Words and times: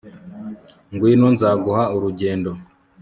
Ngwino 0.93 1.27
nzaguha 1.35 1.83
urugendo 1.95 2.51